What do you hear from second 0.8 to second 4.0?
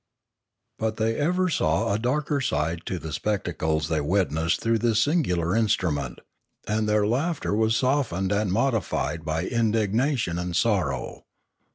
they ever saw a darker side to the spectacles